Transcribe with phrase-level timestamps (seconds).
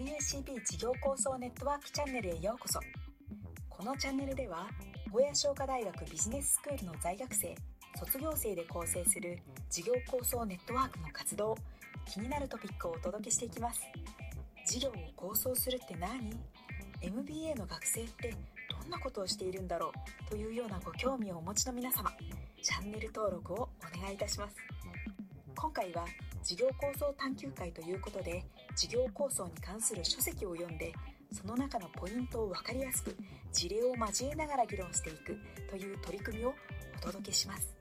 [0.00, 2.80] WCB 事業構想ネットワークチャンネルへようこそ。
[3.68, 4.66] このチャンネルでは
[5.12, 7.54] 小屋商科大学ビジネススクールの在学生
[7.98, 11.54] 卒業生で構成する事業構想ネットワークの活動
[12.06, 13.82] 気になるトピックをお届けしていきます。
[14.66, 16.30] 事業を構想するって何
[17.02, 18.34] ？MBA の学生って
[18.80, 19.92] どんなことをしているんだろ
[20.26, 20.30] う？
[20.30, 22.10] というようなご興味をお持ちの皆様
[22.62, 23.56] チャンネル登録を
[23.96, 24.56] お願いいたします。
[25.54, 26.06] 今回は
[26.42, 28.42] 事業構想探究会ということで
[28.74, 30.92] 事業構想に関する書籍を読んで
[31.32, 33.16] その中のポイントを分かりやすく
[33.52, 36.54] 事例を交えながら議論していくという取り組みを
[36.98, 37.80] お届けします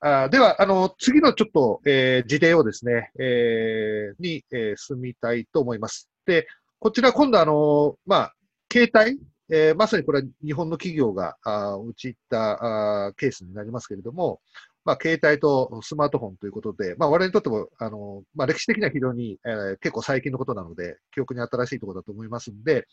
[0.00, 6.08] あでは、あの、次のちょっと、えー、事例をですね、えー、に、えー、進みたいと思います。
[6.24, 6.46] で、
[6.78, 8.34] こちら今度あの、まあ、
[8.72, 9.18] 携帯、
[9.50, 14.40] えー、まさにこれは日本の企業があ陥ったあケースになりますけれども、
[14.88, 22.86] まあ、携帯とスマートフォンということで、まあ、我々にとっても、あの、まあ、歴史的には非常に、えー、結構最近のことなので、記憶に新しいところだと思いますんで、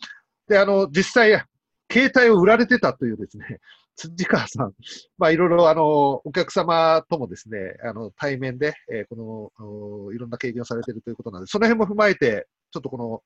[0.50, 1.46] で、あの、実際、
[1.90, 3.62] 携帯を売られてたというですね、
[3.96, 4.74] 辻川さん、
[5.18, 5.86] まあ、いろいろ、あの、
[6.26, 13.24] お客様ともですね、あの、対面で、えー、この、いろんな経験をされているということなので、その辺も踏まえて、ちょっとこの、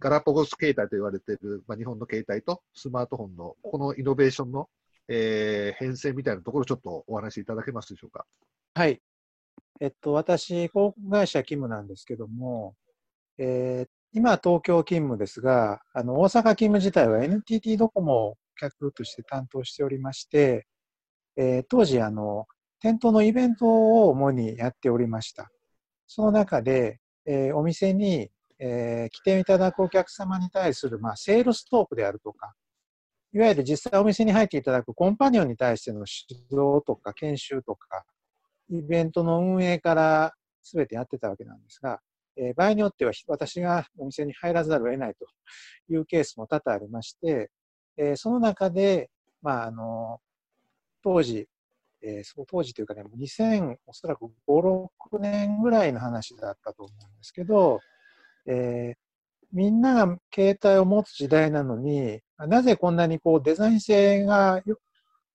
[0.00, 4.68] ガラパゴス携帯と言われている、まあ、日本の携帯とスマートフォンの、このイノベーションの、
[5.08, 8.26] えー、変遷みたいなところ、ちょっとお話しいただけますでしょうか？
[8.74, 9.00] はい。
[9.80, 12.74] えっと、私、航空会社勤務なんですけども、
[13.38, 20.66] えー、今、東京勤務ですが、あの、大阪勤務自体は NTT ドコモを客として担当しておりまして、
[21.36, 22.46] えー、当時、あの、
[22.80, 25.50] 店頭のイベントを主にやっておりました。
[26.06, 32.54] その中で、えー、お店に、えー、来ていただくお客様に対する、まあ、セールストークであるとか、
[33.32, 38.04] いわゆる実際お店に入っていただくコンパニオンに対しての指導とか研修とか、
[38.70, 42.00] イベントの運営から全てやってたわけなんですが、
[42.36, 45.26] えー、場合によっては私がお店に入らざるを得ないと
[45.92, 47.50] いうケースも多々ありまして、
[47.96, 49.10] えー、その中で、
[49.42, 50.20] まあ、あの、
[51.02, 51.48] 当時、
[52.02, 57.80] えー、その当時というかね、2000、おそらく5、6年ぐらいの話だったと思うんですけど、
[58.46, 58.96] えー、
[59.52, 64.62] みんなが携帯を持つ時代なのに、なぜこんなにこうデザイン性が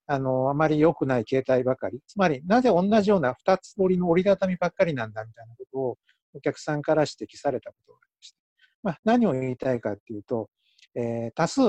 [0.06, 2.02] あの、あまり良くない携帯ばかり？
[2.08, 5.98] つまり、なぜ同じような二つ折りの折りたたみばっかりなんだみたいなことを
[6.34, 8.38] お客さんから指摘されたことがありました。
[8.84, 10.50] まあ、何を言いたいかっていうと、
[10.96, 11.62] えー、多数、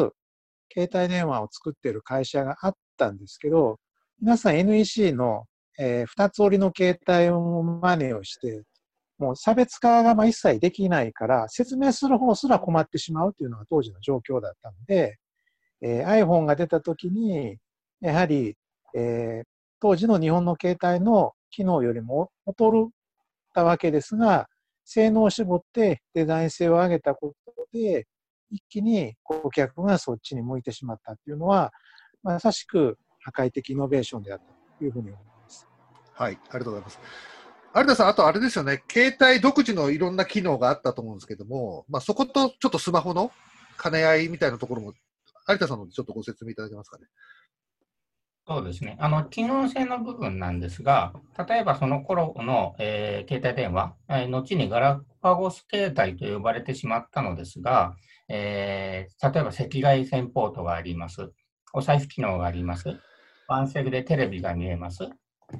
[0.72, 3.78] 携帯電話を作っている会社があったんですけど、
[4.20, 5.44] 皆さん NEC の、
[5.78, 8.64] えー、二つ折りの携帯を真似をして、
[9.18, 15.18] もう差別化がまあ一切できないから、説明する方すら困ってしまうというのが当時の状況だったので、
[15.86, 17.58] えー、iPhone が出た時に、
[18.00, 18.56] やはり、
[18.94, 19.46] えー、
[19.80, 22.88] 当時の日本の携帯の機能よりも劣っ
[23.52, 24.48] たわけですが、
[24.86, 28.06] 性能を絞ってデザイン性を上げたことで、
[28.50, 31.70] 一気に顧客がそっちに向いてしまったっていうのは、
[32.22, 34.44] まさしく破壊的イノベーションであった
[34.78, 35.68] というふうに思います。
[36.14, 36.98] はい、ありがとうございます。
[37.76, 43.32] 有田さん、あとあれですよね、携帯独自のいろんな機能があったと思うんですけども、まあ、そことちょっとスマホの
[43.82, 44.94] 兼ね合いみたいなところも、
[45.48, 47.06] 有田さんのちょっとご説明いただけますかね。
[48.46, 48.96] そうですね。
[49.00, 51.14] あの、機能性の部分なんですが、
[51.48, 57.96] 例えばその頃の、えー、携帯電話、えー、後にガラパゴス携帯と呼ばれてしまったのですが、
[58.28, 61.32] えー、例えば赤外線ポートがあります。
[61.72, 62.98] お財布機能があります。
[63.48, 65.08] ワンセグでテレビが見えます。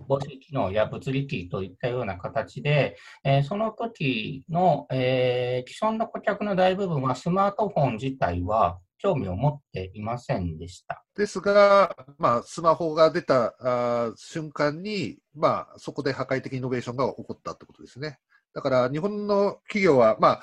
[0.06, 11.04] 防止機能や物理キーといったような形で、えー、その時の、えー、既存の顧客の大部分はスマートフォン自体は興味を持っていませんでした。
[11.16, 18.18] ですが、まあ、スマホが出たあ瞬間に、まあ、そこで破壊的イノベーションが起こったってことですね。
[18.54, 20.42] だから、日本の企業は、まあ、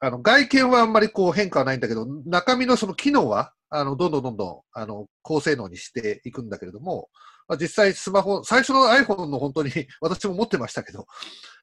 [0.00, 7.08] あの外見はあんまりこう変化はないんだけど、中身のその機能は、あの、どんどんどんどん、あの、高性能にしていくんだけれども、
[7.46, 11.06] まあ、実際スマホ、最初の iPhone の本当に 私も持ってましたけど、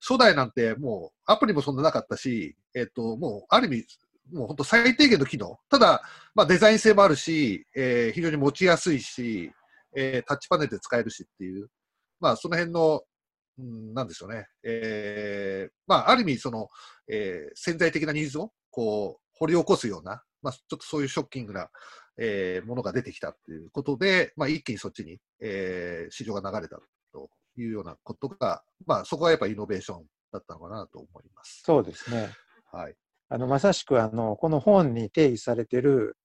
[0.01, 3.85] 初代なんてもうアプリもそんななかったし、えっ、と、もうある意味
[4.31, 5.57] もう本当最低限の機能。
[5.69, 6.01] ただ、
[6.35, 9.51] まあ、デザイン性もあるし、えー、非常に持ちやすいし、
[9.95, 11.69] えー、タッチパネルで使えるしっていう、
[12.19, 13.01] まあ、その辺の、
[13.59, 14.47] うん、なんでしょうね。
[14.63, 16.68] えー、まあ、ある意味、その、
[17.07, 21.69] えー、潜在的なニーズを、こう、掘り起こすような、まあ、ちょっとそういうショッキングな、
[22.19, 26.79] えー、ものが出てきたっていうことで、まあ、一気にそっちに、えー、市場が流れた
[27.12, 31.62] というようなことが、まあ、そこはやっぱりイノベーションだったのかなと思います。
[31.65, 32.29] そうですね。
[32.71, 32.95] はい。
[33.29, 36.18] あの、まさしくあの、この本に定義されている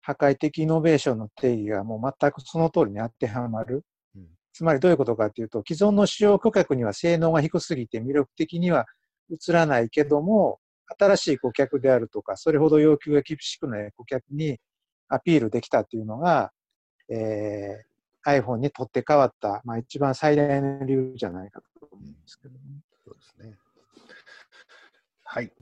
[0.00, 3.84] 破壊的イノベーションの定義がもう全くその通りに当てはまる。
[4.16, 8.86] うん、つまりどういうことかというと、既存の使用顧客には性能が低すぎて魅力的には
[9.30, 10.58] 映らないけども、
[10.98, 14.58] 新しい顧客であるとか、それほど要求が厳しくない顧客に
[15.08, 16.52] アピールできたというのが、
[17.10, 22.60] えー、iPhone に取って代わった、まあ、一番最大の理由じゃないかと思うんですけどね。
[23.04, 23.58] そうですね。
[25.24, 25.52] はい。